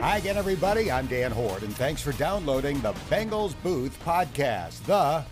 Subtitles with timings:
[0.00, 0.92] Hi again, everybody.
[0.92, 4.80] I'm Dan Hoard, and thanks for downloading the Bengals Booth podcast.
[4.84, 5.24] The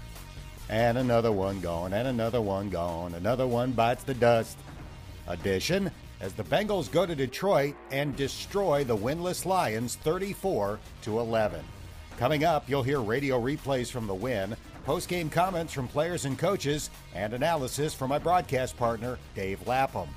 [0.68, 4.58] and another one gone, and another one gone, another one bites the dust
[5.28, 5.88] edition
[6.20, 11.64] as the Bengals go to Detroit and destroy the winless Lions 34 to 11.
[12.16, 16.90] Coming up, you'll hear radio replays from the win, post-game comments from players and coaches,
[17.14, 20.08] and analysis from my broadcast partner, Dave Lapham.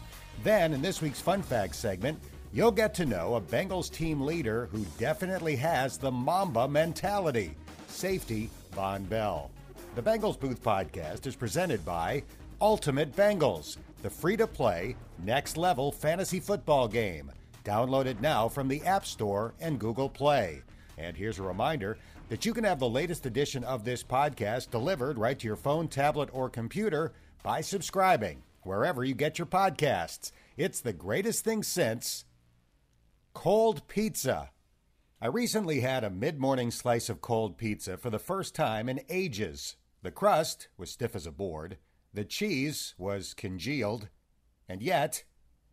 [0.44, 2.20] Then, in this week's Fun Facts segment,
[2.54, 7.55] you'll get to know a Bengals team leader who definitely has the Mamba mentality,
[7.88, 9.52] safety Vonn Bell.
[9.96, 12.23] The Bengals Booth podcast is presented by
[12.59, 17.32] Ultimate Bengals, the free to play, next level fantasy football game.
[17.64, 20.62] Download it now from the App Store and Google Play.
[20.98, 21.98] And here's a reminder
[22.30, 25.88] that you can have the latest edition of this podcast delivered right to your phone,
[25.88, 30.31] tablet, or computer by subscribing wherever you get your podcasts.
[30.58, 32.26] It's the greatest thing since
[33.34, 34.52] cold pizza.
[35.22, 39.02] I recently had a mid morning slice of cold pizza for the first time in
[39.09, 39.75] ages.
[40.02, 41.78] The crust was stiff as a board,
[42.14, 44.09] the cheese was congealed,
[44.67, 45.23] and yet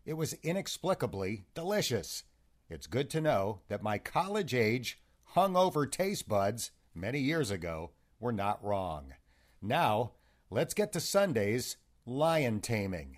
[0.04, 2.24] it was inexplicably delicious.
[2.70, 5.00] It's good to know that my college age,
[5.34, 9.14] hungover taste buds many years ago were not wrong.
[9.60, 10.12] Now,
[10.50, 13.17] let's get to Sunday's lion taming.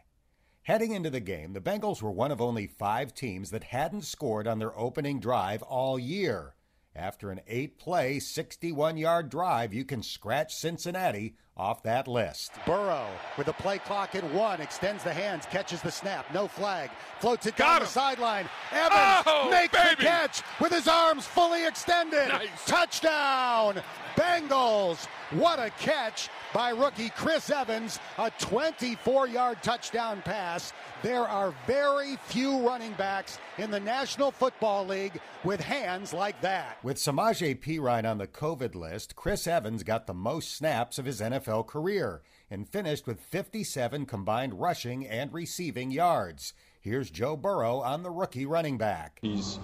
[0.65, 4.47] Heading into the game, the Bengals were one of only five teams that hadn't scored
[4.47, 6.55] on their opening drive all year.
[6.95, 12.53] After an eight play, 61 yard drive, you can scratch Cincinnati off that list.
[12.65, 16.91] Burrow with the play clock at one extends the hands, catches the snap, no flag,
[17.21, 17.83] floats it Got down him.
[17.83, 18.47] the sideline.
[18.73, 22.29] Evans Oh, makes the catch with his arms fully extended.
[22.29, 22.49] Nice.
[22.67, 23.83] Touchdown,
[24.17, 25.07] Bengals.
[25.33, 30.73] What a catch by rookie Chris Evans, a 24 yard touchdown pass.
[31.03, 36.79] There are very few running backs in the National Football League with hands like that.
[36.83, 41.21] With Samaje Perine on the COVID list, Chris Evans got the most snaps of his
[41.21, 46.55] NFL career and finished with 57 combined rushing and receiving yards.
[46.81, 49.19] Here's Joe Burrow on the rookie running back.
[49.21, 49.59] He's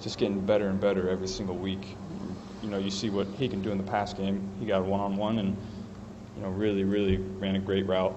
[0.00, 1.96] just getting better and better every single week.
[2.62, 4.48] You know, you see what he can do in the pass game.
[4.58, 5.56] He got one on one and,
[6.36, 8.14] you know, really, really ran a great route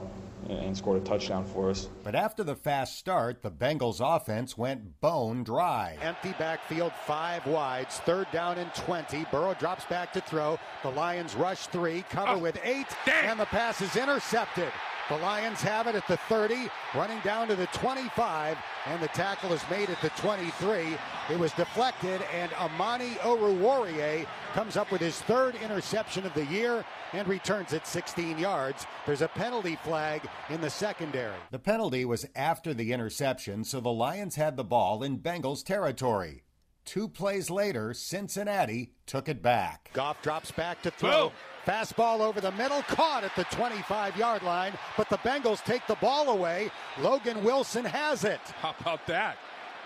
[0.50, 1.88] and scored a touchdown for us.
[2.04, 5.98] But after the fast start, the Bengals offense went bone dry.
[6.02, 9.26] Empty backfield, five wides, third down and 20.
[9.32, 10.58] Burrow drops back to throw.
[10.84, 13.30] The Lions rush three, cover Oh, with eight, dang.
[13.32, 14.72] and the pass is intercepted.
[15.12, 19.52] The Lions have it at the 30, running down to the 25, and the tackle
[19.52, 20.96] is made at the 23.
[21.30, 26.86] It was deflected, and Amani Oruwariye comes up with his third interception of the year
[27.12, 28.88] and returns it 16 yards.
[29.06, 31.36] There's a penalty flag in the secondary.
[31.52, 36.44] The penalty was after the interception, so the Lions had the ball in Bengals territory.
[36.86, 39.92] Two plays later, Cincinnati took it back.
[39.94, 41.30] Goff drops back to throw.
[41.30, 41.32] Boom.
[41.66, 45.96] Fastball over the middle, caught at the 25 yard line, but the Bengals take the
[45.96, 46.72] ball away.
[47.00, 48.42] Logan Wilson has it.
[48.62, 49.38] How about that?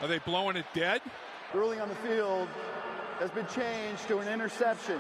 [0.02, 1.02] Are they blowing it dead?
[1.54, 2.50] ruling on the field
[3.20, 5.00] has been changed to an interception.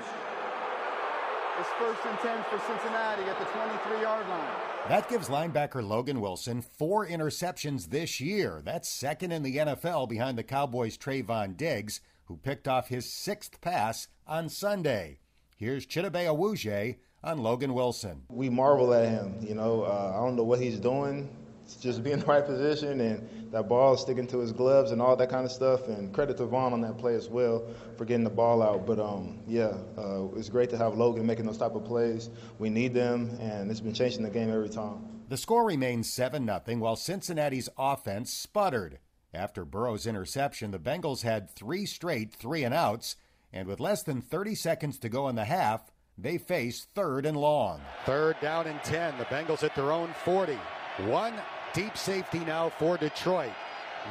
[1.57, 4.55] It's first and 10 for Cincinnati at the 23 yard line.
[4.89, 8.61] That gives linebacker Logan Wilson four interceptions this year.
[8.65, 13.61] That's second in the NFL behind the Cowboys' Trevon Diggs, who picked off his sixth
[13.61, 15.19] pass on Sunday.
[15.55, 18.23] Here's Chidobe Awuzie on Logan Wilson.
[18.29, 19.35] we marvel at him.
[19.41, 21.29] You know, uh, I don't know what he's doing.
[21.65, 25.01] It's just be in the right position and that ball sticking to his gloves and
[25.01, 25.87] all that kind of stuff.
[25.87, 27.67] And credit to Vonn on that play as well
[27.97, 28.85] for getting the ball out.
[28.85, 32.29] But um, yeah, uh, it's great to have Logan making those type of plays.
[32.59, 35.15] We need them, and it's been changing the game every time.
[35.27, 38.99] The score remains 7 0, while Cincinnati's offense sputtered.
[39.33, 43.15] After Burrow's interception, the Bengals had three straight three and outs,
[43.51, 47.35] and with less than 30 seconds to go in the half, they faced third and
[47.35, 47.81] long.
[48.05, 49.17] Third down and 10.
[49.17, 50.57] The Bengals at their own 40.
[51.07, 51.33] One
[51.75, 53.51] deep safety now for Detroit.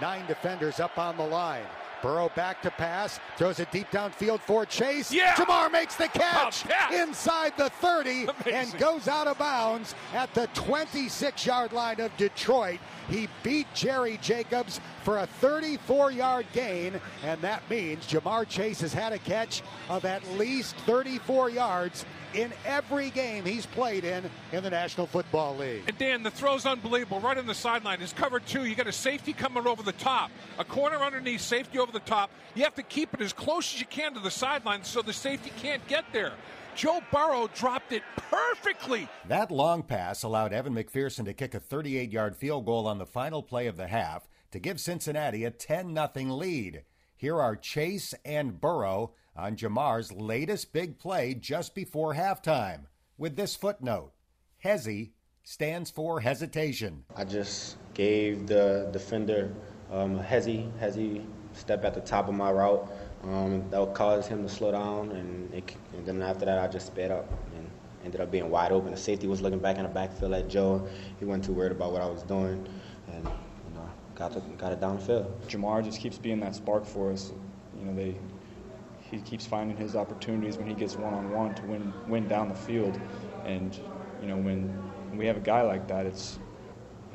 [0.00, 1.64] Nine defenders up on the line.
[2.02, 5.10] Burrow back to pass, throws it deep downfield for Chase.
[5.10, 5.32] Yeah!
[5.32, 7.08] Ja'Marr makes the catch How about that?
[7.08, 12.78] inside the 30 and goes out of bounds at the 26 yard line of Detroit.
[13.08, 18.92] He beat Jerry Jacobs for a 34 yard gain, and that means Ja'Marr Chase has
[18.92, 22.04] had a catch of at least 34 yards
[22.34, 25.82] in every game he's played in in the National Football League.
[25.86, 27.20] And Dan, the throw's unbelievable.
[27.20, 28.02] Right on the sideline.
[28.02, 28.64] It's covered two.
[28.64, 32.30] You got a safety coming over the top, a corner underneath, safety over the top.
[32.54, 35.12] You have to keep it as close as you can to the sideline so the
[35.12, 36.32] safety can't get there.
[36.74, 39.08] Joe Burrow dropped it perfectly.
[39.28, 43.06] That long pass allowed Evan McPherson to kick a 38 yard field goal on the
[43.06, 46.82] final play of the half to give Cincinnati a 10 0 lead.
[47.16, 52.86] Here are Chase and Burrow on Jamar's latest big play just before halftime
[53.16, 54.12] with this footnote
[54.64, 55.12] Hezi
[55.44, 57.04] stands for hesitation.
[57.14, 59.54] I just gave the defender
[59.92, 62.90] um, a hezi, hezi step at the top of my route.
[63.30, 66.68] Um, that would cause him to slow down, and, it, and, then after that, I
[66.68, 67.26] just sped up
[67.56, 67.70] and
[68.04, 68.90] ended up being wide open.
[68.90, 70.86] The safety was looking back in the backfield at Joe.
[71.18, 72.66] He wasn't too worried about what I was doing,
[73.10, 75.32] and you know, got to, got it downfield.
[75.48, 77.32] Ja'Marr just keeps being that spark for us.
[77.78, 78.14] You know, they
[79.10, 82.50] he keeps finding his opportunities when he gets one on one to win win down
[82.50, 83.00] the field,
[83.46, 83.78] and
[84.20, 86.38] you know when we have a guy like that, it's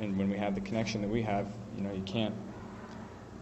[0.00, 1.46] and when we have the connection that we have,
[1.76, 2.34] you know, you can't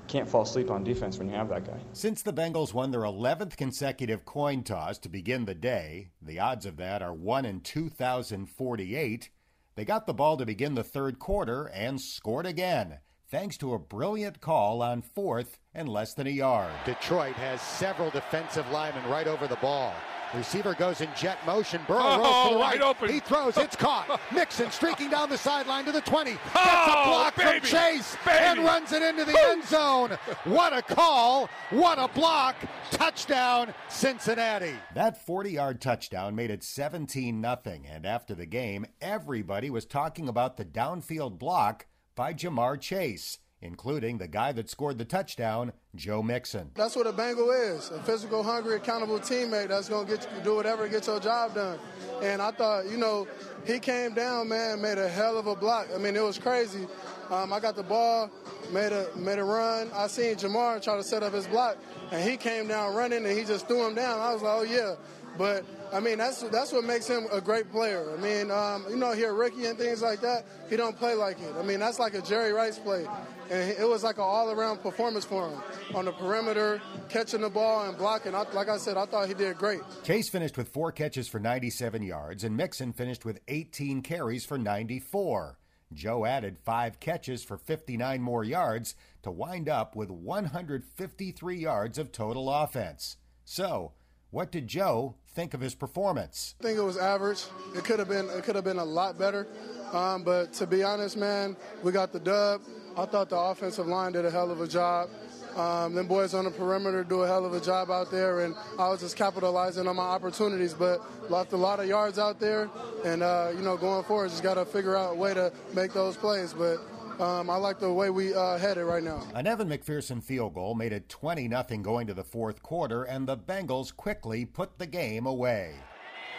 [0.08, 1.78] can't fall asleep on defense when you have that guy.
[1.92, 6.66] Since the Bengals won their 11th consecutive coin toss to begin the day, the odds
[6.66, 9.30] of that are 1 in 2048.
[9.76, 12.98] They got the ball to begin the third quarter and scored again,
[13.30, 16.72] thanks to a brilliant call on fourth and less than a yard.
[16.84, 19.94] Detroit has several defensive linemen right over the ball.
[20.34, 21.80] Receiver goes in jet motion.
[21.86, 22.80] Burrow oh, rolls to the right.
[22.80, 23.08] open.
[23.10, 23.56] He throws.
[23.56, 24.20] It's caught.
[24.32, 26.32] Mixon streaking down the sideline to the 20.
[26.32, 28.38] Gets oh, a block baby, from Chase baby.
[28.40, 30.10] and runs it into the end zone.
[30.44, 31.48] What a call.
[31.70, 32.56] What a block.
[32.90, 34.74] Touchdown, Cincinnati.
[34.94, 37.58] That 40 yard touchdown made it 17 0.
[37.90, 44.18] And after the game, everybody was talking about the downfield block by Ja'Marr Chase including
[44.18, 46.70] the guy that scored the touchdown, Joe Mixon.
[46.74, 50.42] That's what a Bengal is a physical, hungry, accountable teammate that's going to get you,
[50.42, 51.78] do whatever to get your job done.
[52.22, 53.26] And I thought, you know,
[53.66, 55.88] he came down, man, made a hell of a block.
[55.94, 56.86] I mean, it was crazy.
[57.30, 58.30] Um, I got the ball,
[58.72, 59.90] made a made a run.
[59.94, 61.76] I seen Ja'Marr try to set up his block,
[62.10, 64.18] and he came down running, and he just threw him down.
[64.20, 64.94] I was like, oh yeah,
[65.36, 68.12] but I mean, that's that's what makes him a great player.
[68.16, 71.40] I mean, um, you know, here Ricky and things like that, he don't play like
[71.40, 71.54] it.
[71.58, 73.06] I mean, that's like a Jerry Rice play,
[73.50, 75.60] and it was like an all-around performance for him
[75.94, 78.34] on the perimeter, catching the ball and blocking.
[78.34, 79.80] I, like I said, I thought he did great.
[80.04, 84.58] Chase finished with four catches for 97 yards, and Mixon finished with 18 carries for
[84.58, 85.58] 94.
[85.92, 92.12] Joe added five catches for 59 more yards to wind up with 153 yards of
[92.12, 93.16] total offense.
[93.44, 93.92] So,
[94.30, 96.54] what did Joe think of his performance?
[96.60, 97.44] I think it was average.
[97.76, 99.46] It could have been it could have been a lot better.
[99.92, 102.60] Um, but to be honest, man, we got the dub.
[102.96, 105.08] I thought the offensive line did a hell of a job.
[105.56, 108.54] Um, them boys on the perimeter do a hell of a job out there, and
[108.78, 110.74] I was just capitalizing on my opportunities.
[110.74, 111.00] But
[111.30, 112.68] left a lot of yards out there,
[113.04, 115.92] and uh, you know, going forward, just got to figure out a way to make
[115.92, 116.52] those plays.
[116.52, 116.78] But
[117.20, 119.22] um, I like the way we uh, headed right now.
[119.34, 123.26] An Evan McPherson field goal made it 20 0 going to the fourth quarter, and
[123.26, 125.74] the Bengals quickly put the game away.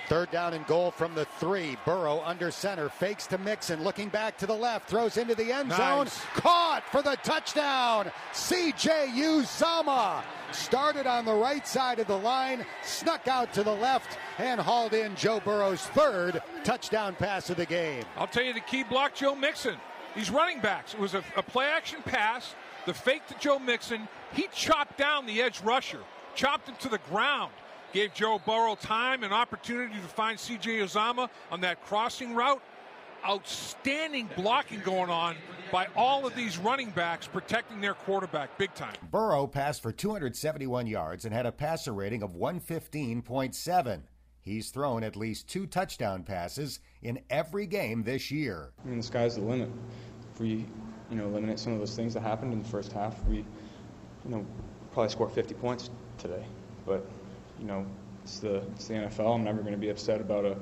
[0.09, 1.77] Third down and goal from the three.
[1.85, 5.69] Burrow under center, fakes to Mixon, looking back to the left, throws into the end
[5.69, 6.05] zone.
[6.05, 6.19] Nice.
[6.33, 8.11] Caught for the touchdown.
[8.33, 14.17] CJ Uzomah started on the right side of the line, snuck out to the left,
[14.39, 18.03] and hauled in Joe Burrow's third touchdown pass of the game.
[18.17, 19.75] I'll tell you the key block, Joe Mixon.
[20.15, 20.93] These running backs.
[20.93, 22.55] It was a, a play action pass.
[22.85, 24.07] The fake to Joe Mixon.
[24.33, 25.99] He chopped down the edge rusher,
[26.35, 27.51] chopped him to the ground.
[27.91, 32.61] Gave Joe Burrow time and opportunity to find CJ Uzomah on that crossing route.
[33.27, 35.35] Outstanding blocking going on
[35.71, 38.93] by all of these running backs protecting their quarterback big time.
[39.11, 44.01] Burrow passed for 271 yards and had a passer rating of 115.7.
[44.41, 48.71] He's thrown at least two touchdown passes in every game this year.
[48.83, 49.69] I mean, the sky's the limit.
[50.33, 50.65] If we,
[51.09, 53.45] you know, eliminate some of those things that happened in the first half, we, you
[54.25, 54.45] know,
[54.91, 56.43] probably score 50 points today.
[56.85, 57.05] But,
[57.59, 57.85] you know,
[58.23, 59.35] it's the it's the NFL.
[59.35, 60.57] I'm never going to be upset about a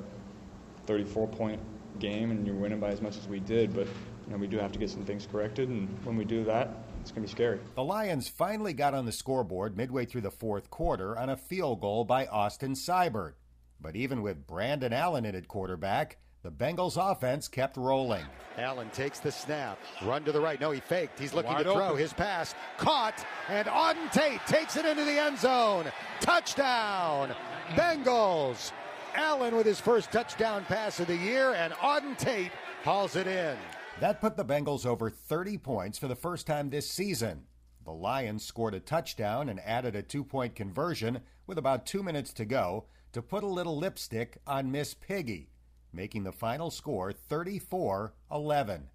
[0.86, 1.60] 34 point
[1.98, 3.74] game and you're winning by as much as we did.
[3.74, 6.44] But, you know, we do have to get some things corrected, and when we do
[6.44, 6.70] that,
[7.00, 7.60] it's going to be scary.
[7.74, 11.80] The Lions finally got on the scoreboard midway through the fourth quarter on a field
[11.80, 13.32] goal by Austin Seibert.
[13.80, 18.24] But even with Brandon Allen in at quarterback, the Bengals offense kept rolling.
[18.56, 19.78] Allen takes the snap.
[20.04, 20.60] Run to the right.
[20.60, 21.18] No, he faked.
[21.18, 21.88] He's looking Wide to throw.
[21.88, 21.98] open.
[21.98, 23.24] His pass caught.
[23.48, 25.86] And Auden Tate takes it into the end zone.
[26.20, 27.34] Touchdown.
[27.70, 28.72] Bengals.
[29.14, 32.52] Allen with his first touchdown pass of the year, and Auden Tate
[32.84, 33.56] hauls it in.
[34.00, 37.42] That put the Bengals over 30 points for the first time this season.
[37.84, 42.32] The Lions scored a touchdown and added a two point conversion with about two minutes
[42.34, 45.50] to go to put a little lipstick on Miss Piggy,
[45.92, 48.88] making the final score 34 11.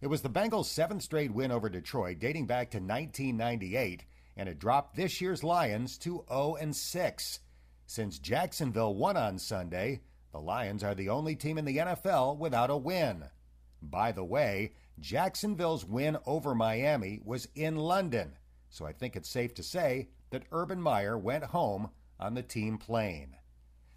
[0.00, 4.04] It was the Bengals' seventh straight win over Detroit dating back to 1998,
[4.36, 7.40] and it dropped this year's Lions to 0 6.
[7.86, 10.00] Since Jacksonville won on Sunday,
[10.32, 13.24] the Lions are the only team in the NFL without a win.
[13.80, 18.36] By the way, Jacksonville's win over Miami was in London,
[18.68, 22.78] so I think it's safe to say that Urban Meyer went home on the team
[22.78, 23.36] plane.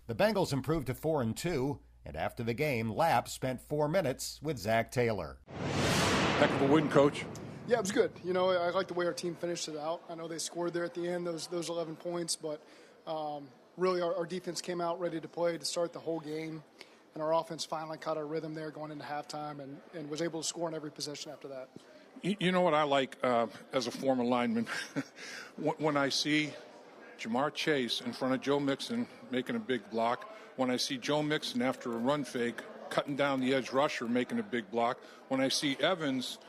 [0.09, 4.39] The Bengals improved to 4 and 2, and after the game, Lapp spent 4 minutes
[4.41, 5.37] with Zac Taylor.
[6.39, 7.25] Heck of a win, coach.
[7.67, 8.11] Yeah, it was good.
[8.23, 10.01] You know, I like the way our team finished it out.
[10.09, 12.59] I know they scored there at the end, those those 11 points, but
[13.05, 13.47] um,
[13.77, 16.63] really our, our, defense came out ready to play to start the whole game,
[17.13, 20.41] and our offense finally caught our rhythm there going into halftime and, and was able
[20.41, 21.69] to score in every possession after that.
[22.23, 24.65] You know what I like uh, as a former lineman?
[25.77, 26.49] when I see
[27.19, 31.21] Ja'Marr Chase in front of Joe Mixon making a big block, when I see Joe
[31.21, 35.41] Mixon after a run fake cutting down the edge rusher making a big block, when
[35.41, 36.39] I see Evans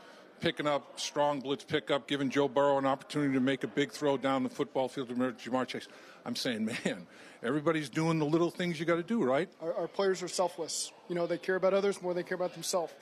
[0.40, 4.16] picking up strong blitz pickup, giving Joe Burrow an opportunity to make a big throw
[4.16, 5.86] down the football field to Ja'Marr Chase.
[6.24, 7.06] I'm saying, man,
[7.42, 9.48] everybody's doing the little things you got to do, right?
[9.60, 10.92] Our, our, players are selfless.
[11.08, 12.92] You know, they care about others more than they care about themselves.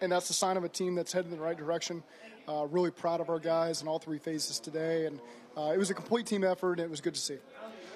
[0.00, 2.02] And that's the sign of a team that's headed in the right direction.
[2.48, 5.06] Uh, really proud of our guys in all three phases today.
[5.06, 5.20] And
[5.56, 7.38] uh, it was a complete team effort, and it was good to see.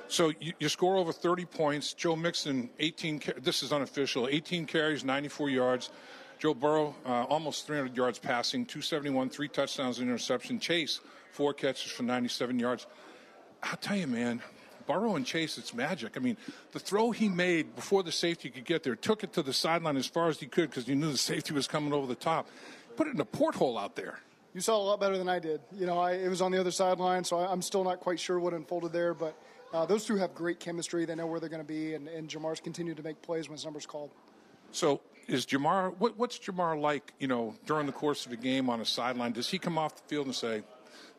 [0.09, 1.95] So you, you, score over 30 points.
[1.95, 3.23] Joe Mixon, 18.
[3.39, 4.29] This is unofficial.
[4.29, 5.91] 18 carries, 94 yards.
[6.39, 10.59] Joe Burrow, uh, almost 300 yards passing, 271, three touchdowns, and interception.
[10.59, 11.01] Chase,
[11.33, 12.87] four catches for 97 yards.
[13.63, 14.43] I'll tell you, man,
[14.87, 16.17] Burrow and Chase, it's magic.
[16.17, 16.37] I mean,
[16.73, 19.97] the throw he made before the safety could get there, took it to the sideline
[19.97, 22.49] as far as he could because he knew the safety was coming over the top.
[22.97, 24.21] Put it in a porthole out there.
[24.55, 25.61] You saw a lot better than I did.
[25.73, 28.21] You know, I, it was on the other sideline, so I, am still not quite
[28.21, 29.13] sure what unfolded there.
[29.13, 29.37] But
[29.73, 31.05] uh, those two have great chemistry.
[31.05, 33.57] They know where they're going to be, and, and Ja'Marr's continued to make plays when
[33.57, 34.11] his number's called.
[34.71, 35.97] So is Ja'Marr?
[35.99, 37.13] What, what's Ja'Marr like?
[37.19, 39.97] You know, during the course of a game on a sideline, does he come off
[39.97, 40.63] the field and say,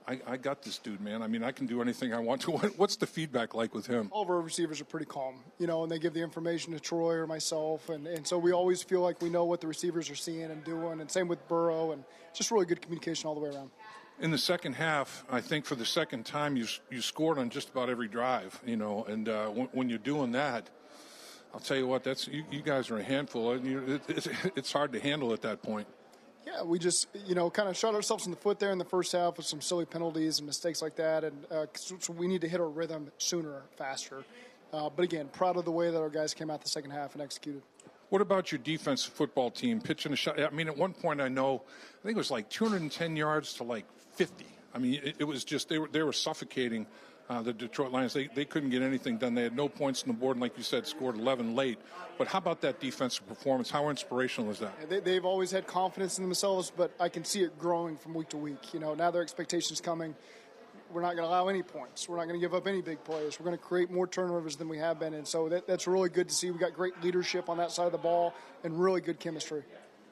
[0.08, 1.22] I, I, got this dude, man.
[1.22, 2.52] I mean, I can do anything I want to.
[2.78, 4.10] What's the feedback like with him?
[4.12, 6.80] All of our receivers are pretty calm, you know, and they give the information to
[6.80, 10.10] Troy or myself, and, and so we always feel like we know what the receivers
[10.10, 13.42] are seeing and doing, and same with Burrow, and just really good communication all the
[13.42, 13.72] way around.
[14.20, 17.70] In the second half, I think for the second time you you scored on just
[17.70, 20.70] about every drive, you know, and uh, when, when you're doing that,
[21.56, 23.54] I'll tell you what, that's you, you guys are a handful.
[23.54, 25.88] And it, it's, it's hard to handle at that point.
[26.46, 28.86] Yeah, we just you know kind of shot ourselves in the foot there in the
[28.86, 32.42] first half with some silly penalties and mistakes like that, and uh, so we need
[32.42, 34.24] to hit our rhythm sooner, faster.
[34.72, 37.14] Uh, but again, proud of the way that our guys came out the second half
[37.14, 37.62] and executed.
[38.10, 40.40] What about your defensive football team pitching a shot?
[40.40, 43.64] I mean, at one point I know, I think it was like 210 yards to
[43.64, 44.46] like 50.
[44.74, 46.86] I mean, it, it was just they were they were suffocating
[47.30, 49.34] uh, the Detroit Lions, they, they couldn't get anything done.
[49.34, 51.80] They had no points on the board, and like you said, scored 11 late.
[52.18, 53.70] But how about that defensive performance?
[53.70, 54.90] How inspirational is that?
[54.90, 58.30] They, they've always had confidence in themselves, but I can see it growing from week
[58.30, 58.74] to week.
[58.74, 60.16] You know, now their expectations coming.
[60.92, 62.08] We're not going to allow any points.
[62.08, 63.40] We're not going to give up any big plays.
[63.40, 66.10] We're going to create more turnovers than we have been, and so that, that's really
[66.10, 66.52] good to see.
[66.52, 69.64] We got great leadership on that side of the ball and really good chemistry.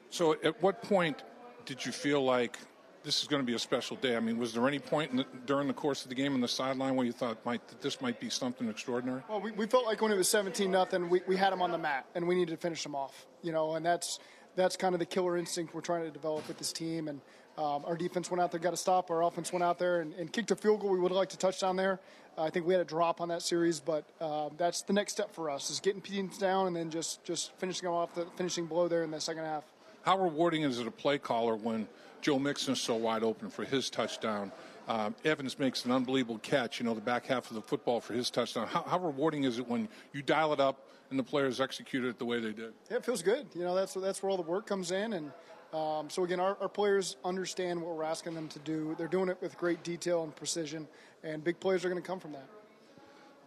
[0.10, 1.22] So, at what point
[1.66, 2.58] did you feel like
[3.04, 4.16] this is going to be a special day.
[4.16, 6.48] I mean, was there any point the, during the course of the game on the
[6.48, 9.22] sideline where you thought might, that this might be something extraordinary?
[9.30, 11.72] Well, we, we felt like when it was 17 nothing, we, we had them on
[11.72, 13.26] the mat and we needed to finish them off.
[13.42, 14.20] You know, and that's
[14.56, 17.08] that's kind of the killer instinct we're trying to develop with this team.
[17.08, 17.20] And
[17.58, 19.12] um, our defense went out there, got to stop.
[19.12, 20.92] Our offense went out there and, and kicked a field goal.
[20.92, 22.00] We would have liked to touchdown there.
[22.38, 25.14] Uh, I think we had a drop on that series, but uh, that's the next
[25.14, 28.26] step for us: is getting teams down and then just just finishing them off the
[28.38, 29.64] finishing blow there in the second half.
[30.04, 31.88] How rewarding is it a play caller when
[32.22, 34.52] Joe Mixon is so wide open for his touchdown?
[34.88, 38.14] Um, Evans makes an unbelievable catch, you know, the back half of the football for
[38.14, 38.68] his touchdown.
[38.68, 42.20] How, how, rewarding is it when you dial it up and the players execute it
[42.20, 42.74] the way they did?
[42.92, 43.48] Yeah, it feels good.
[43.56, 45.32] You know, that's that's where all the work comes in, and
[45.74, 48.94] um, so again, our, our, players understand what we're asking them to do.
[48.98, 50.86] They're doing it with great detail and precision,
[51.24, 52.48] and big plays are going to come from that.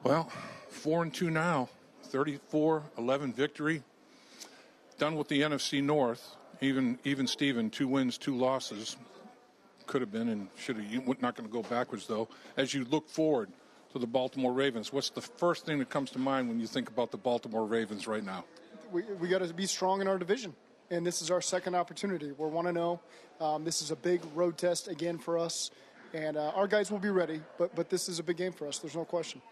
[0.04, 0.32] Well,
[0.70, 1.68] four and two now,
[2.10, 3.82] 34-11 victory.
[4.98, 8.96] Done with the NFC North even even Steven, two wins, two losses,
[9.86, 10.86] could have been and should have.
[10.86, 12.28] You're not going to go backwards though.
[12.56, 13.50] As you look forward
[13.92, 16.88] to the Baltimore Ravens, what's the first thing that comes to mind when you think
[16.88, 18.44] about the Baltimore Ravens right now?
[18.92, 20.54] We we got to be strong in our division,
[20.90, 22.32] and this is our second opportunity.
[22.32, 23.00] We're one to zero.
[23.40, 25.70] Um, this is a big road test again for us,
[26.14, 27.40] and uh, our guys will be ready.
[27.58, 28.78] But but this is a big game for us.
[28.78, 29.42] There's no question.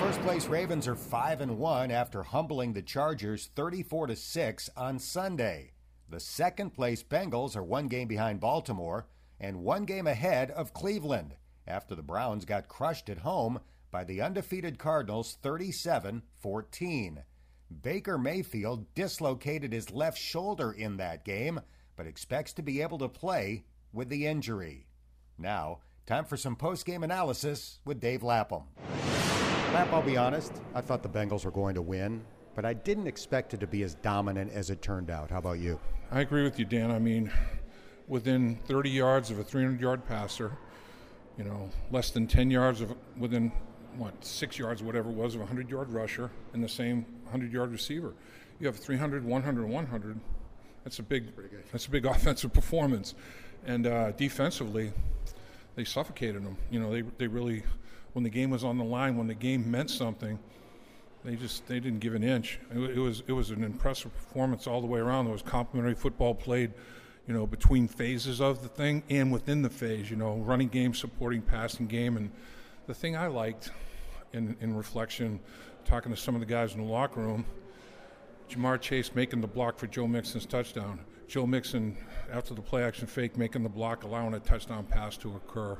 [0.00, 5.00] First place Ravens are 5 and 1 after humbling the Chargers 34 to 6 on
[5.00, 5.72] Sunday.
[6.10, 9.06] The second place Bengals are one game behind Baltimore
[9.38, 11.34] and one game ahead of Cleveland
[11.66, 13.60] after the Browns got crushed at home
[13.90, 17.24] by the undefeated Cardinals 37 14.
[17.82, 21.60] Baker Mayfield dislocated his left shoulder in that game,
[21.94, 24.86] but expects to be able to play with the injury.
[25.36, 28.62] Now, time for some post game analysis with Dave Lapham.
[29.74, 32.24] Lapp, I'll be honest, I thought the Bengals were going to win
[32.58, 35.30] but I didn't expect it to be as dominant as it turned out.
[35.30, 35.78] How about you?
[36.10, 36.90] I agree with you, Dan.
[36.90, 37.30] I mean,
[38.08, 40.58] within 30 yards of a 300 yard passer,
[41.36, 43.52] you know, less than 10 yards of within
[43.96, 47.52] what six yards, whatever it was, of a 100 yard rusher and the same 100
[47.52, 48.12] yard receiver.
[48.58, 50.20] You have 300, 100, 100.
[50.82, 51.26] That's a big.
[51.70, 53.14] That's a big offensive performance,
[53.66, 54.92] and uh, defensively,
[55.76, 56.56] they suffocated them.
[56.72, 57.62] You know, they they really,
[58.14, 60.40] when the game was on the line, when the game meant something,
[61.28, 62.58] they just they didn't give an inch.
[62.74, 65.26] It, it was it was an impressive performance all the way around.
[65.26, 66.72] There was complimentary football played
[67.28, 70.94] you know, between phases of the thing and within the phase, you know, running game,
[70.94, 72.16] supporting passing game.
[72.16, 72.30] And
[72.86, 73.70] the thing I liked
[74.32, 75.38] in, in reflection,
[75.84, 77.44] talking to some of the guys in the locker room,
[78.48, 81.00] Ja'Marr Chase making the block for Joe Mixon's touchdown.
[81.28, 81.98] Joe Mixon,
[82.32, 85.76] after the play action fake, making the block, allowing a touchdown pass to occur.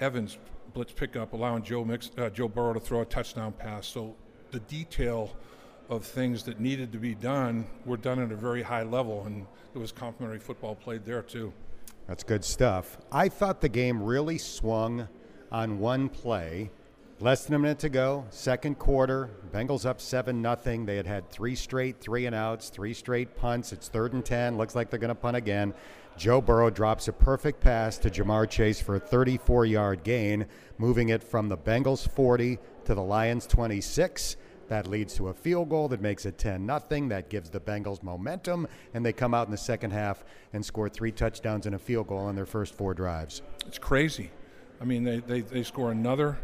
[0.00, 0.36] Evans
[0.74, 3.86] blitz pickup, allowing Joe Mix, uh, Joe Burrow to throw a touchdown pass.
[3.86, 4.16] So
[4.52, 5.34] the detail
[5.88, 9.46] of things that needed to be done were done at a very high level, and
[9.72, 11.52] there was complimentary football played there too.
[12.06, 12.98] That's good stuff.
[13.10, 15.08] I thought the game really swung
[15.50, 16.70] on one play.
[17.20, 19.30] Less than a minute to go, second quarter.
[19.52, 20.84] Bengals up seven nothing.
[20.84, 23.72] They had had three straight three and outs, three straight punts.
[23.72, 24.56] It's third and ten.
[24.56, 25.72] Looks like they're going to punt again.
[26.16, 30.46] Joe Burrow drops a perfect pass to Ja'Marr Chase for a 34-yard gain,
[30.78, 34.36] moving it from the Bengals 40 to the Lions 26.
[34.72, 37.10] That leads to a field goal that makes it 10 nothing.
[37.10, 40.24] That gives the Bengals momentum, and they come out in the second half
[40.54, 43.42] and score three touchdowns and a field goal on their first four drives.
[43.66, 44.30] It's crazy.
[44.80, 46.38] I mean, they, they, they score another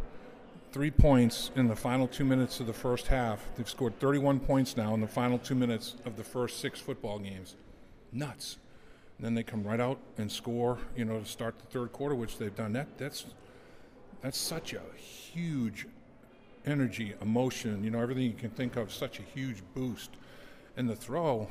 [0.71, 3.43] three points in the final two minutes of the first half.
[3.55, 7.17] They've scored 31 points now in the final two minutes of the first six football
[7.17, 7.55] games.
[8.11, 8.59] Nuts.
[9.17, 12.13] And then they come right out and score, you know, to start the third quarter,
[12.13, 12.73] which they've done.
[12.73, 13.25] That that's
[14.21, 15.87] that's such a huge
[16.65, 20.11] energy, emotion, you know, everything you can think of, such a huge boost.
[20.77, 21.47] And the throw,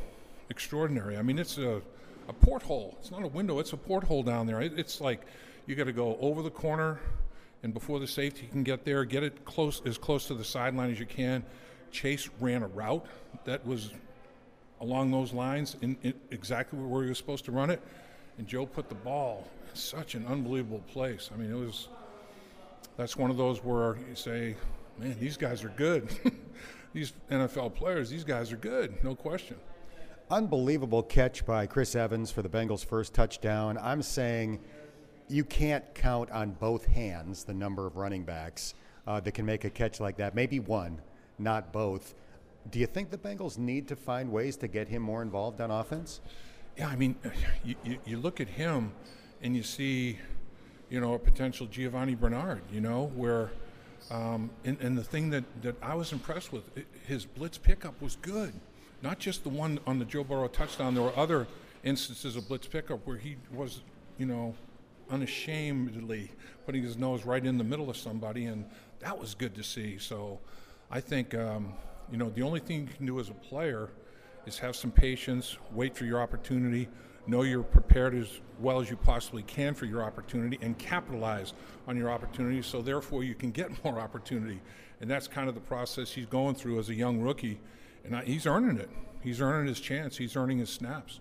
[0.51, 1.17] extraordinary.
[1.17, 1.83] I mean, it's a,
[2.29, 2.97] a porthole.
[3.01, 4.61] It's not a window, it's a porthole down there.
[4.61, 5.23] It, it's like
[5.67, 6.99] you got to go over the corner,
[7.63, 10.91] and before the safety can get there, get it close as close to the sideline
[10.91, 11.45] as you can.
[11.91, 13.05] Chase ran a route
[13.45, 13.93] that was
[14.81, 17.83] along those lines, in, in exactly where he was supposed to run it,
[18.39, 21.31] and Joe put the ball in such an unbelievable place.
[21.35, 21.89] I mean, it was.
[22.97, 24.57] That's one of those where you say,
[24.99, 26.09] man, these guys are good.
[26.93, 29.57] these NFL players, these guys are good, no question.
[30.31, 33.79] Unbelievable catch by Chris Evans for the Bengals' first touchdown.
[33.81, 34.61] I'm saying
[35.29, 38.75] you can't count on both hands the number of running backs
[39.07, 40.35] uh, that can make a catch like that.
[40.35, 41.01] Maybe one,
[41.39, 42.15] not both.
[42.71, 45.71] Do you think the Bengals need to find ways to get him more involved on
[45.71, 46.21] offense?
[46.77, 47.17] Yeah, I mean,
[47.65, 48.93] you, you, you look at him
[49.41, 50.19] and you see,
[50.91, 53.51] you know, a potential Giovani Bernard, you know, where–
[54.11, 56.65] um, and, and, the thing that, that I was impressed with,
[57.07, 58.53] his blitz pickup was good.
[59.03, 60.95] Not just the one on the Joe Burrow touchdown.
[60.95, 61.47] There were other
[61.85, 63.83] instances of blitz pickup where he was,
[64.17, 64.55] you know,
[65.11, 66.31] unashamedly
[66.67, 68.65] putting his nose right in the middle of somebody, and
[69.01, 69.99] that was good to see.
[69.99, 70.39] So
[70.91, 71.75] I think, um,
[72.11, 73.91] you know, the only thing you can do as a player
[74.47, 76.89] is have some patience, wait for your opportunity,
[77.29, 81.53] know you're prepared as well as you possibly can for your opportunity and capitalize
[81.87, 84.61] on your opportunity so therefore you can get more opportunity
[85.01, 87.61] and that's kind of the process he's going through as a young rookie
[88.05, 88.91] and he's earning it
[89.23, 91.21] he's earning his chance he's earning his snaps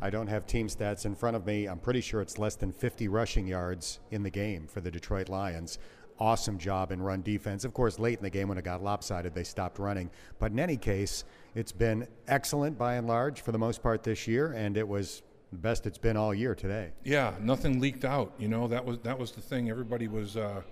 [0.00, 1.66] I don't have team stats in front of me.
[1.66, 5.30] I'm pretty sure it's less than 50 rushing yards in the game for the Detroit
[5.30, 5.78] Lions.
[6.18, 7.64] Awesome job in run defense.
[7.64, 10.10] Of course, late in the game when it got lopsided, they stopped running.
[10.38, 14.26] But in any case, it's been excellent by and large for the most part this
[14.26, 16.90] year, and it was best it's been all year today.
[17.04, 18.32] Yeah, nothing leaked out.
[18.38, 19.70] You know that was that was the thing.
[19.70, 20.62] Everybody was, uh,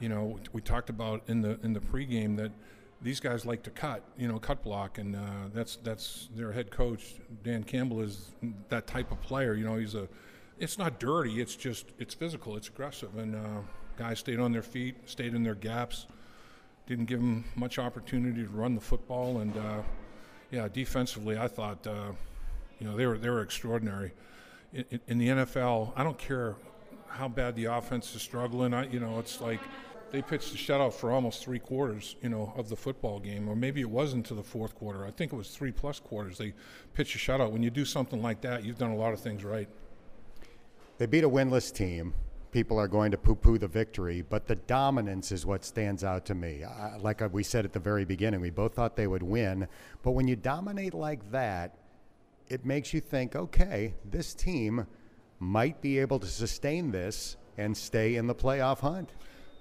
[0.00, 2.52] you know, we talked about in the in the pregame that
[3.02, 5.20] these guys like to cut, you know, cut block, and uh,
[5.52, 8.30] that's that's their head coach Dan Campbell is
[8.68, 9.54] that type of player.
[9.54, 10.08] You know, he's a.
[10.58, 11.40] It's not dirty.
[11.40, 12.56] It's just it's physical.
[12.56, 13.60] It's aggressive, and uh,
[13.96, 16.06] guys stayed on their feet, stayed in their gaps,
[16.86, 19.82] didn't give them much opportunity to run the football, and uh,
[20.50, 22.12] yeah, defensively, I thought uh,
[22.78, 24.12] you know, they were they were extraordinary.
[24.72, 26.56] In, in, the NFL, I don't care
[27.08, 28.74] how bad the offense is struggling.
[28.74, 29.60] I, you know, it's like
[30.10, 33.56] they pitched the shutout for almost three quarters, you know, of the football game, or
[33.56, 35.04] maybe it wasn't to the fourth quarter.
[35.04, 36.38] I think it was three plus quarters.
[36.38, 36.54] They
[36.92, 37.50] pitched a shutout.
[37.50, 39.68] When you do something like that, you've done a lot of things right.
[40.98, 42.14] They beat a winless team.
[42.52, 46.36] People are going to poo-poo the victory, but the dominance is what stands out to
[46.36, 46.64] me.
[47.00, 49.66] Like we said at the very beginning, we both thought they would win,
[50.04, 51.76] but when you dominate like that,
[52.48, 54.86] it makes you think, okay, this team
[55.38, 59.10] might be able to sustain this and stay in the playoff hunt.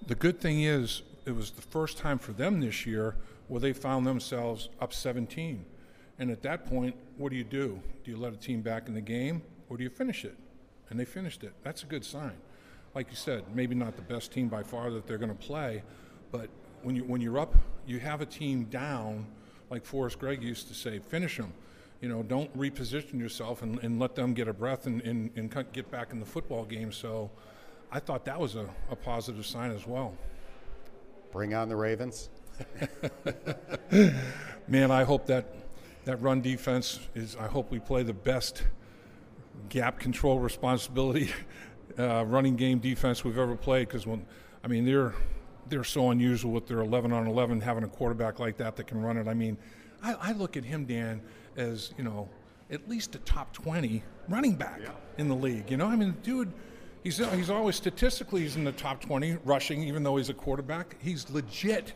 [0.07, 3.15] The good thing is, it was the first time for them this year
[3.47, 5.65] where they found themselves up 17.
[6.19, 7.79] And at that point, what do you do?
[8.03, 10.37] Do you let a team back in the game or do you finish it?
[10.89, 11.53] And they finished it.
[11.63, 12.37] That's a good sign.
[12.93, 15.83] Like you said, maybe not the best team by far that they're going to play,
[16.31, 16.49] but
[16.83, 17.55] when, you, when you're up,
[17.87, 19.25] you have a team down,
[19.69, 21.53] like Forrest Gregg used to say, finish them.
[22.03, 25.49] You know, don't reposition yourself and, and let them get a breath and, and, and
[25.71, 26.91] get back in the football game.
[26.91, 27.31] So
[27.93, 30.13] I thought that was a, a positive sign as well.
[31.31, 32.29] Bring on the Ravens.
[34.67, 35.45] Man, I hope that
[36.03, 37.37] that run defense is.
[37.37, 38.63] I hope we play the best
[39.69, 41.29] gap control responsibility
[41.97, 43.87] uh, running game defense we've ever played.
[43.87, 44.25] Because when,
[44.61, 45.13] I mean, they're
[45.69, 49.01] they're so unusual with their 11 on 11 having a quarterback like that that can
[49.01, 49.29] run it.
[49.29, 49.57] I mean,
[50.03, 51.21] I, I look at him, Dan,
[51.57, 52.29] as you know,
[52.69, 54.89] at least a top 20 running back yeah.
[55.17, 55.71] in the league.
[55.71, 56.51] You know, I mean, dude.
[57.03, 60.95] He's, he's always statistically he's in the top 20 rushing even though he's a quarterback
[61.01, 61.91] he's legit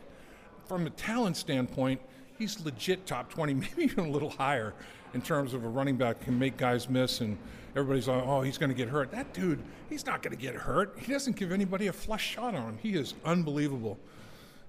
[0.68, 2.00] from a talent standpoint,
[2.38, 4.74] he's legit top 20, maybe even a little higher
[5.14, 7.38] in terms of a running back can make guys miss and
[7.74, 9.10] everybody's like, oh, he's going to get hurt.
[9.10, 10.96] That dude, he's not going to get hurt.
[10.98, 12.78] He doesn't give anybody a flush shot on him.
[12.80, 13.98] He is unbelievable.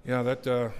[0.06, 0.70] Yeah, that uh,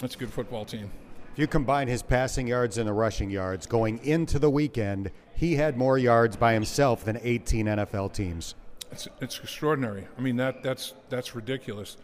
[0.00, 0.90] that's a good football team.
[1.34, 5.56] If you combine his passing yards and the rushing yards going into the weekend, he
[5.56, 8.54] had more yards by himself than 18 NFL teams.
[8.90, 10.06] It's, it's extraordinary.
[10.16, 11.96] I mean, that that's that's ridiculous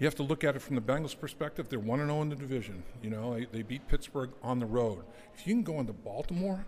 [0.00, 1.68] you have to look at it from the Bengals' perspective.
[1.68, 2.82] They're one and zero oh in the division.
[3.02, 5.04] You know, they beat Pittsburgh on the road.
[5.34, 6.64] If you can go into Baltimore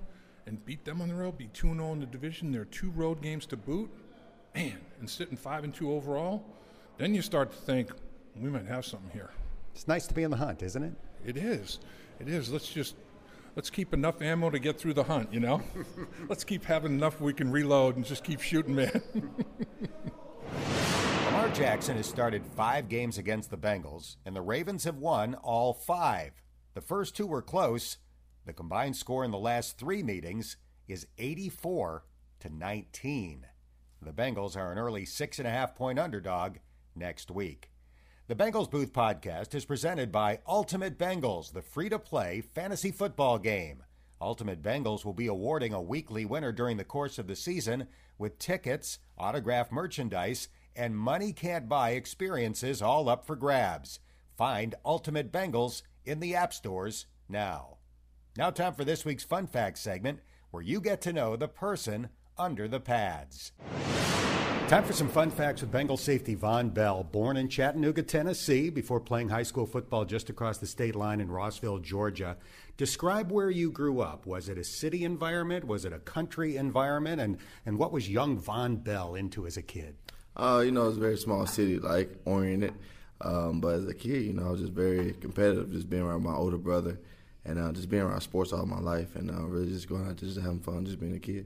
[0.46, 2.60] and beat them on the road, be two and zero oh in the division, there
[2.60, 3.90] are two road games to boot,
[4.54, 6.44] man, and sitting five and two overall,
[6.98, 7.90] then you start to think
[8.36, 9.30] we might have something here.
[9.74, 10.94] It's nice to be in the hunt, isn't it?
[11.24, 11.78] It is.
[12.20, 12.50] It is.
[12.50, 12.94] Let's just
[13.56, 15.32] let's keep enough ammo to get through the hunt.
[15.32, 15.62] You know,
[16.28, 19.02] let's keep having enough we can reload and just keep shooting, man.
[21.26, 25.72] Lamar Jackson has started five games against the Bengals, and the Ravens have won all
[25.72, 26.32] five.
[26.74, 27.98] The first two were close.
[28.44, 30.56] The combined score in the last three meetings
[30.88, 32.04] is 84
[32.40, 33.46] to 19.
[34.00, 36.56] The Bengals are an early six and a half point underdog
[36.94, 37.71] next week.
[38.32, 43.38] The Bengals Booth podcast is presented by Ultimate Bengals, the free to play fantasy football
[43.38, 43.82] game.
[44.22, 48.38] Ultimate Bengals will be awarding a weekly winner during the course of the season with
[48.38, 54.00] tickets, autographed merchandise, and money can't buy experiences all up for grabs.
[54.34, 57.76] Find Ultimate Bengals in the app stores now.
[58.38, 62.08] Now, time for this week's Fun Facts segment where you get to know the person
[62.38, 63.52] under the pads.
[64.72, 67.04] Time for some fun facts with Bengal safety Vonn Bell.
[67.04, 71.30] Born in Chattanooga, Tennessee, before playing high school football just across the state line in
[71.30, 72.38] Rossville, Georgia.
[72.78, 74.24] Describe where you grew up.
[74.24, 75.66] Was it a city environment?
[75.66, 77.20] Was it a country environment?
[77.20, 79.94] And, and what was young Vonn Bell into as a kid?
[80.38, 82.72] Uh, you know, it's a very small city, like oriented.
[83.20, 86.22] Um, but as a kid, you know, I was just very competitive, just being around
[86.22, 86.98] my older brother,
[87.44, 90.16] and uh, just being around sports all my life, and uh, really just going out
[90.16, 91.44] just having fun, just being a kid.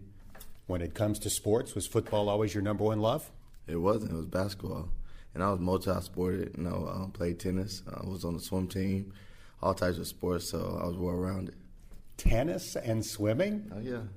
[0.66, 3.30] When it comes to sports, was football always your number one love?
[3.68, 4.12] It wasn't.
[4.12, 4.88] It was basketball,
[5.34, 6.54] and I was multi-sported.
[6.56, 7.82] You know, I played tennis.
[7.88, 9.12] I was on the swim team,
[9.62, 10.50] all types of sports.
[10.50, 11.54] So I was well rounded.
[12.16, 13.70] Tennis and swimming?
[13.74, 14.08] Oh yeah, and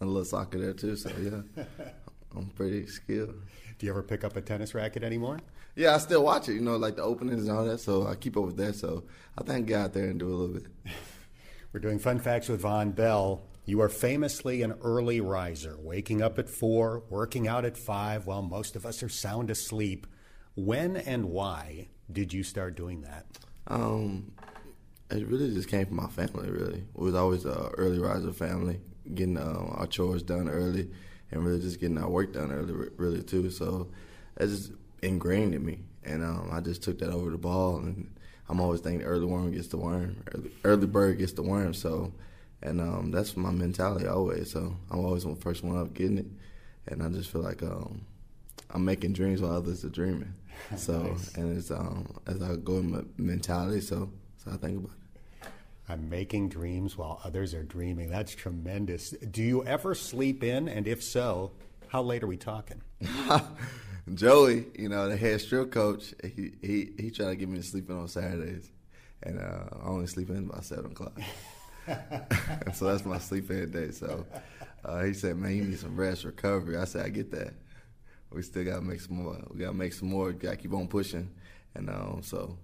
[0.00, 0.96] a little soccer there too.
[0.96, 1.64] So yeah,
[2.36, 3.34] I'm pretty skilled.
[3.78, 5.38] Do you ever pick up a tennis racket anymore?
[5.74, 6.54] Yeah, I still watch it.
[6.54, 7.78] You know, like the openings and all that.
[7.78, 8.74] So I keep up with that.
[8.74, 9.04] So
[9.38, 10.66] I think I get out there and do a little bit.
[11.72, 13.42] We're doing fun facts with Vonn Bell.
[13.68, 18.40] You are famously an early riser, waking up at four, working out at five, while
[18.40, 20.06] most of us are sound asleep.
[20.54, 23.26] When and why did you start doing that?
[23.66, 24.32] Um,
[25.10, 26.48] it really just came from my family.
[26.48, 28.80] Really, we was always an early riser family,
[29.14, 30.88] getting uh, our chores done early
[31.30, 33.50] and really just getting our work done early, really too.
[33.50, 33.90] So
[34.38, 37.76] it's just ingrained in me, and um, I just took that over the ball.
[37.80, 38.16] And
[38.48, 41.74] I'm always thinking early worm gets the worm, early, early bird gets the worm.
[41.74, 42.14] So,
[42.62, 44.50] and um, that's my mentality always.
[44.50, 46.26] So I'm always the first one up getting it,
[46.86, 48.02] and I just feel like um,
[48.70, 50.34] I'm making dreams while others are dreaming.
[50.76, 51.34] So, nice.
[51.36, 53.80] and it's um, as I go in my mentality.
[53.80, 54.10] So,
[54.44, 55.48] so I think about it.
[55.88, 58.10] I'm making dreams while others are dreaming.
[58.10, 59.10] That's tremendous.
[59.10, 60.68] Do you ever sleep in?
[60.68, 61.52] And if so,
[61.86, 62.82] how late are we talking?
[64.14, 67.62] Joey, you know, the head strip coach, he he he tried to get me to
[67.62, 68.70] sleep in on Saturdays.
[69.22, 71.18] And uh, I only sleep in by 7 o'clock.
[72.74, 73.90] so that's my sleep in day.
[73.90, 74.26] So
[74.84, 76.76] uh, he said, man, you need some rest, recovery.
[76.76, 77.54] I said, I get that.
[78.30, 79.38] We still got to make some more.
[79.50, 80.32] We got to make some more.
[80.32, 81.30] Got to keep on pushing.
[81.74, 82.58] And um, so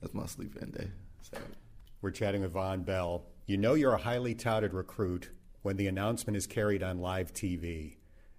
[0.00, 0.88] that's my sleep in day.
[1.22, 1.54] Saturday.
[2.00, 3.24] We're chatting with Vonn Bell.
[3.46, 5.30] You know you're a highly touted recruit
[5.62, 7.96] when the announcement is carried on live TV.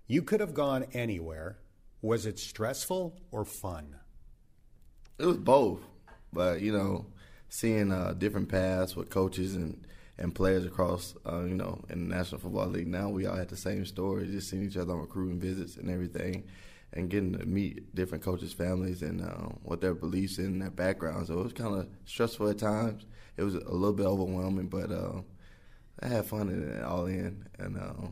[0.08, 1.60] You could have gone anywhere.
[2.02, 3.98] Was it stressful or fun?
[5.17, 5.82] It was both.
[6.32, 7.08] But, you know,
[7.50, 9.86] seeing uh, different paths with coaches and
[10.19, 12.88] and players across, uh, you know, in the National Football League.
[12.88, 15.89] Now we all had the same story, just seeing each other on recruiting visits and
[15.89, 16.43] everything,
[16.93, 21.29] and getting to meet different coaches' families and uh, what their beliefs and their backgrounds.
[21.29, 23.05] So it was kind of stressful at times.
[23.38, 25.21] It was a little bit overwhelming, but uh,
[26.01, 28.08] I had fun in it all in, and uh,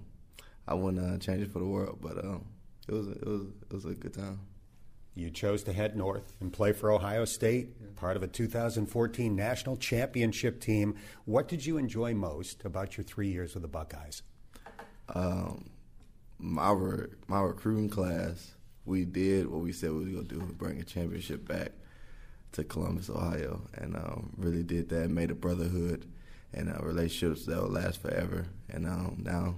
[0.67, 2.00] I wouldn't uh, change it for the world.
[2.02, 2.39] But uh,
[2.88, 4.39] it was it was it was a good time.
[5.17, 9.75] You chose to head north and play for Ohio State, part of a 2014 national
[9.77, 10.95] championship team.
[11.25, 14.21] What did you enjoy most about your three years with the Buckeyes?
[15.10, 15.71] Um,
[16.38, 16.71] my
[17.27, 18.53] my recruiting class,
[18.86, 21.71] we did what we said we were gonna do: bring a championship back
[22.51, 25.10] to Columbus, Ohio, and um, really did that.
[25.10, 26.06] Made a brotherhood
[26.53, 28.45] and uh, relationships that will last forever.
[28.69, 29.56] And um, now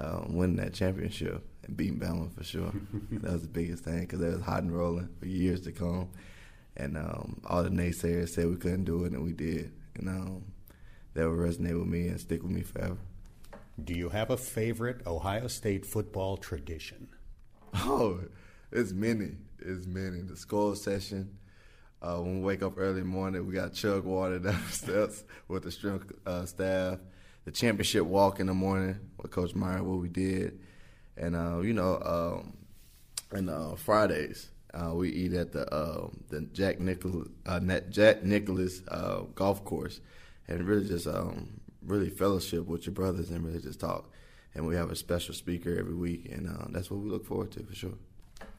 [0.00, 2.72] um, winning that championship and beating Bama for sure.
[3.12, 6.08] that was the biggest thing because it was hot and rolling for years to come.
[6.76, 9.72] And um, all the naysayers said we couldn't do it, and we did.
[9.96, 10.44] And um,
[11.14, 12.96] that will resonate with me and stick with me forever.
[13.82, 17.08] Do you have a favorite Ohio State football tradition?
[17.74, 18.20] Oh,
[18.72, 19.32] it's many.
[19.58, 20.22] It's many.
[20.22, 21.36] The school session.
[22.02, 25.64] Uh, when we wake up early morning, we got chug water down the steps with
[25.64, 26.98] the strength uh, staff.
[27.50, 30.60] The championship walk in the morning with Coach Meyer, what we did
[31.16, 32.52] and uh, you know, um,
[33.36, 37.58] and uh, Fridays uh, we eat at the uh, the Jack Nicholas uh,
[37.90, 40.00] Jack Nicklaus uh, golf course,
[40.46, 44.12] and really just um, really fellowship with your brothers and really just talk.
[44.54, 47.50] And we have a special speaker every week, and uh, that's what we look forward
[47.50, 47.98] to for sure.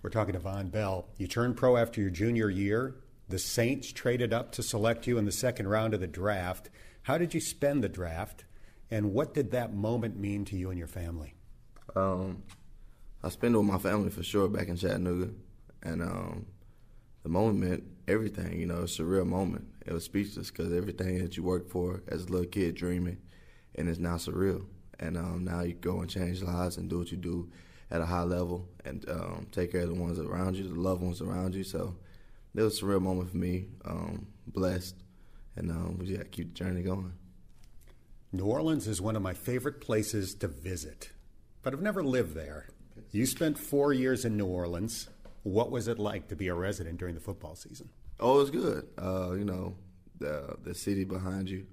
[0.02, 1.08] We're talking to Vonn Bell.
[1.16, 2.98] You turned pro after your junior year.
[3.30, 6.70] The Saints traded up to select you in the second round of the draft.
[7.04, 8.44] How did you spend the draft,
[8.92, 11.34] and what did that moment mean to you and your family?
[11.96, 12.44] Um,
[13.24, 15.32] I spent it with my family for sure back in Chattanooga,
[15.82, 16.46] and um,
[17.24, 18.60] the moment meant everything.
[18.60, 19.68] You know, it's a real moment.
[19.86, 23.18] It was speechless because everything that you worked for as a little kid dreaming,
[23.76, 24.66] and it's now surreal.
[25.00, 27.50] And um, now you go and change lives and do what you do
[27.90, 31.02] at a high level and um, take care of the ones around you, the loved
[31.02, 31.64] ones around you.
[31.64, 31.96] So
[32.54, 33.68] it was a real moment for me.
[33.84, 34.96] Um, blessed,
[35.56, 37.14] and um, we just got to keep the journey going.
[38.32, 41.12] New Orleans is one of my favorite places to visit
[41.62, 42.68] but I've never lived there.
[43.12, 45.10] You spent four years in New Orleans.
[45.44, 47.90] What was it like to be a resident during the football season?
[48.20, 48.88] Oh, it was good.
[48.98, 49.76] Uh, you know,
[50.20, 51.66] the the city behind you,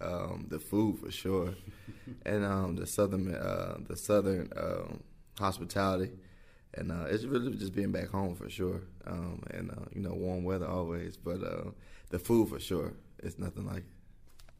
[0.00, 1.54] um, the food for sure,
[2.26, 5.02] and um, the southern uh, the southern um,
[5.38, 6.10] hospitality,
[6.74, 8.82] and uh, it's really just being back home for sure.
[9.06, 11.70] Um, and uh, you know, warm weather always, but uh,
[12.10, 12.94] the food for sure.
[13.22, 13.95] It's nothing like it.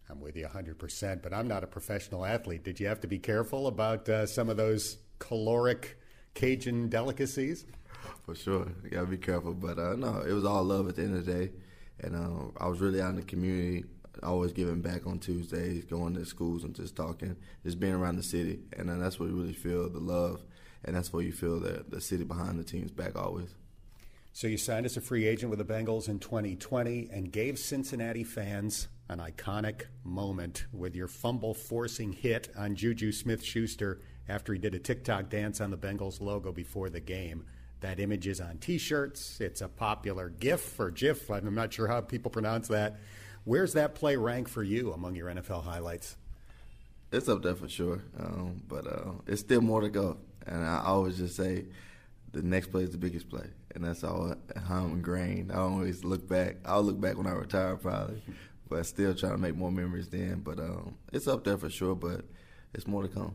[0.09, 2.63] I'm with you 100%, but I'm not a professional athlete.
[2.63, 5.99] Did you have to be careful about uh, some of those caloric
[6.35, 7.67] Cajun delicacies?
[8.25, 8.69] For sure.
[8.85, 9.55] You got to be careful.
[9.55, 11.53] But uh, no, it was all love at the end of the day.
[12.01, 13.85] And uh, I was really out in the community,
[14.23, 18.23] always giving back on Tuesdays, going to schools and just talking, just being around the
[18.23, 18.61] city.
[18.77, 20.45] And uh, that's where you really feel the love.
[20.85, 23.55] And that's where you feel the, the city behind the team's back always.
[24.33, 28.23] So you signed as a free agent with the Bengals in 2020 and gave Cincinnati
[28.23, 34.59] fans an iconic moment with your fumble forcing hit on Juju Smith Schuster after he
[34.59, 37.45] did a TikTok dance on the Bengals logo before the game.
[37.81, 39.41] That image is on t shirts.
[39.41, 41.31] It's a popular GIF or GIF.
[41.31, 42.97] I'm not sure how people pronounce that.
[43.45, 46.17] Where's that play rank for you among your NFL highlights?
[47.13, 50.17] It's up there for sure, um, but uh, it's still more to go.
[50.47, 51.67] And I always just say
[52.33, 54.35] the next play is the biggest play, and that's all
[54.67, 55.53] how I'm ingrained.
[55.53, 56.57] I always look back.
[56.65, 58.21] I'll look back when I retire probably,
[58.69, 60.41] but still trying to make more memories then.
[60.41, 62.25] But um, it's up there for sure, but
[62.75, 63.35] it's more to come.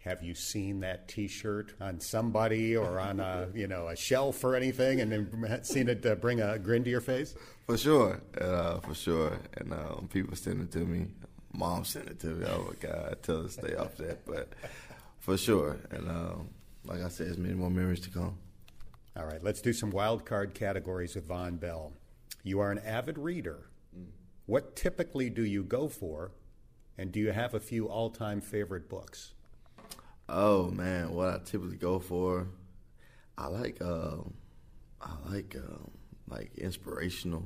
[0.00, 4.54] Have you seen that T-shirt on somebody or on a you know a shelf or
[4.54, 7.34] anything, and then seen it uh, bring a grin to your face?
[7.66, 9.38] For sure, uh, for sure.
[9.56, 11.08] And um, people send it to me.
[11.52, 12.46] Mom sent it to me.
[12.48, 14.24] Oh my God, I tell her to stay off that.
[14.24, 14.52] But
[15.18, 16.48] for sure, and um,
[16.84, 18.38] like I said, there's many more memories to come.
[19.16, 21.92] All right, let's do some wild card categories with Vonn Bell.
[22.44, 23.68] You are an avid reader.
[24.48, 26.30] What typically do you go for?
[26.96, 29.34] And do you have a few all time favorite books?
[30.26, 32.46] Oh man, what I typically go for,
[33.36, 34.16] I like uh,
[35.02, 35.84] I like uh,
[36.30, 37.44] like inspirational,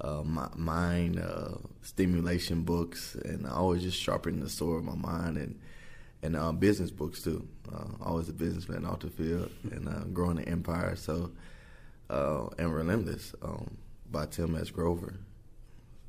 [0.00, 5.38] uh, mind uh, stimulation books, and I always just sharpen the sword of my mind
[5.38, 5.58] and
[6.22, 7.48] and uh, business books too.
[7.74, 10.94] Uh, always a businessman off the field and uh, growing the empire.
[10.94, 11.32] So
[12.08, 13.76] uh, and relentless um,
[14.08, 14.70] by Tim S.
[14.70, 15.14] Grover.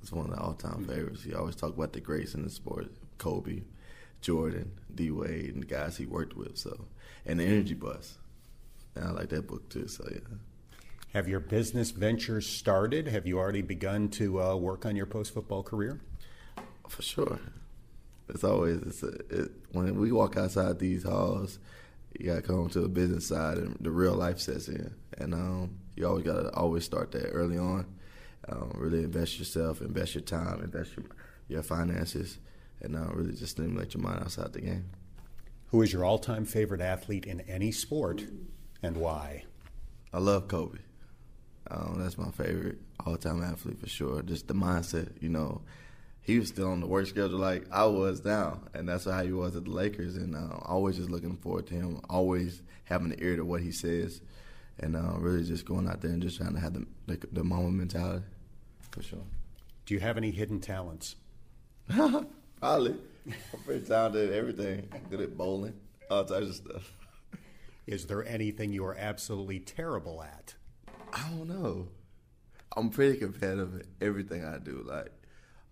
[0.03, 0.91] It's one of the all-time mm-hmm.
[0.91, 1.23] favorites.
[1.23, 3.61] He always talk about the greats in the sport: Kobe,
[4.19, 6.57] Jordan, D Wade, and the guys he worked with.
[6.57, 6.85] So,
[7.25, 8.17] and the Energy Bus.
[8.95, 9.87] And I like that book too.
[9.87, 10.19] So yeah.
[11.13, 13.07] Have your business ventures started?
[13.07, 16.01] Have you already begun to uh, work on your post football career?
[16.89, 17.39] For sure.
[18.27, 21.59] It's always it's a, it, when we walk outside these halls,
[22.19, 24.93] you gotta come to the business side, and the real life sets in.
[25.17, 27.85] And um, you always gotta always start that early on.
[28.49, 31.05] Um, really invest yourself, invest your time, invest your
[31.47, 32.39] your finances,
[32.81, 34.85] and uh, really just stimulate your mind outside the game.
[35.67, 38.23] Who is your all-time favorite athlete in any sport,
[38.81, 39.45] and why?
[40.13, 40.79] I love Kobe.
[41.69, 44.21] Um, that's my favorite all-time athlete for sure.
[44.21, 45.61] Just the mindset, you know.
[46.21, 49.33] He was still on the work schedule like I was now, and that's how he
[49.33, 50.15] was at the Lakers.
[50.15, 51.99] And uh, always just looking forward to him.
[52.09, 54.21] Always having the ear to what he says,
[54.79, 57.43] and uh, really just going out there and just trying to have the the, the
[57.43, 58.25] moment mentality
[58.91, 59.19] for sure.
[59.85, 61.15] Do you have any hidden talents?
[61.89, 62.95] Probably.
[63.25, 64.89] I'm pretty talented at everything.
[65.09, 65.73] Good at bowling,
[66.09, 66.93] all types of stuff.
[67.85, 70.55] Is there anything you are absolutely terrible at?
[71.11, 71.89] I don't know.
[72.75, 74.83] I'm pretty competitive in everything I do.
[74.85, 75.11] Like,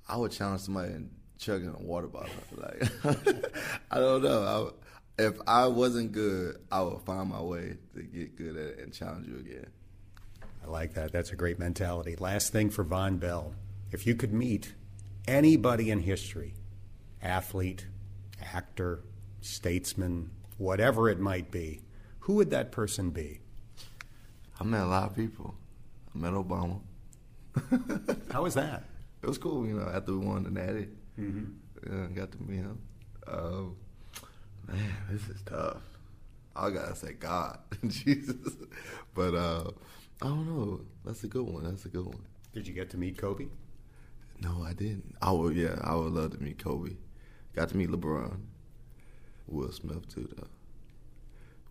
[0.08, 2.30] I would challenge somebody in chugging a water bottle.
[2.58, 2.84] Like,
[3.92, 4.74] I don't know.
[5.18, 8.80] I, if I wasn't good, I would find my way to get good at it
[8.80, 9.68] and challenge you again.
[10.64, 11.12] I like that.
[11.12, 12.16] That's a great mentality.
[12.20, 13.54] Last thing for Vonn Bell.
[13.92, 14.74] If you could meet
[15.28, 16.54] anybody in history,
[17.22, 17.88] athlete,
[18.42, 19.04] actor,
[19.42, 21.82] statesman, whatever it might be,
[22.20, 23.42] who would that person be?
[24.60, 25.56] I met a lot of people.
[26.14, 26.82] I met Obama.
[28.32, 28.84] How was that?
[29.24, 30.88] It was cool, you know, after we won the Natty.
[31.20, 31.46] Mm-hmm.
[31.92, 32.80] Yeah, got to meet him.
[33.28, 33.76] Um,
[34.68, 35.82] man, this is tough.
[36.56, 38.54] I gotta say God, Jesus.
[39.14, 39.72] But uh,
[40.22, 40.82] I don't know.
[41.04, 41.64] That's a good one.
[41.64, 42.26] That's a good one.
[42.54, 43.48] Did you get to meet Kobe?
[44.40, 45.16] No, I didn't.
[45.22, 46.92] I would, yeah, I would love to meet Kobe.
[47.56, 48.40] Got to meet LeBron.
[49.48, 50.48] Will Smith too, though.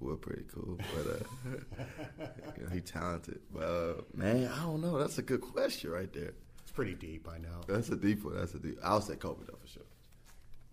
[0.00, 2.24] Will pretty cool, but uh,
[2.56, 3.40] you know, he talented.
[3.52, 4.98] But uh, man, I don't know.
[4.98, 6.32] That's a good question right there.
[6.62, 7.60] It's pretty deep, I know.
[7.68, 8.34] That's a deep one.
[8.34, 8.78] That's a deep.
[8.82, 9.82] I'll say Kobe though for sure.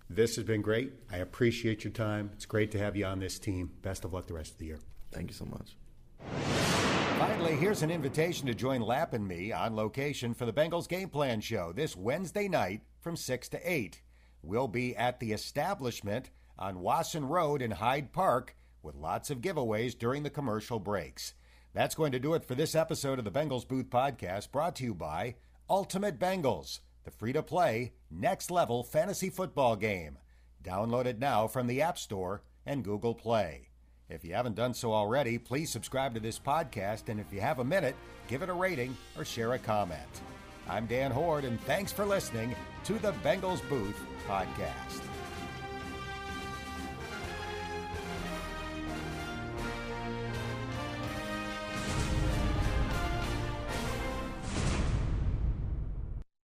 [0.10, 0.94] This has been great.
[1.12, 2.30] I appreciate your time.
[2.36, 3.70] It's great to have you on this team.
[3.82, 4.80] Best of luck the rest of the year.
[5.12, 6.57] Thank you so much.
[7.28, 11.10] Finally, here's an invitation to join Lap and me on location for the Bengals Game
[11.10, 14.02] Plan Show this Wednesday night from 6 to 8.
[14.42, 19.96] We'll be at the establishment on Wasson Road in Hyde Park with lots of giveaways
[19.96, 21.34] during the commercial breaks.
[21.74, 24.86] That's going to do it for this episode of the Bengals Booth Podcast, brought to
[24.86, 25.36] you by
[25.70, 30.18] Ultimate Bengals, the free to play, next level fantasy football game.
[30.64, 33.68] Download it now from the App Store and Google Play.
[34.10, 37.60] If you haven't done so already, please subscribe to this podcast, and if you have
[37.60, 37.96] a minute,
[38.28, 40.22] give it a rating or share a comment.
[40.70, 45.07] I'm Dan Hoard, and thanks for listening to the Bengals Booth Podcast.